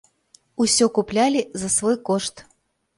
[0.65, 2.47] Усё куплялі за свой кошт.